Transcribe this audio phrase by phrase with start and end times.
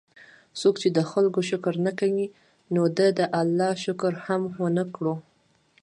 [0.59, 2.27] څوک چې د خلکو شکر نه کوي،
[2.73, 5.15] نو ده د الله شکر هم ونکړو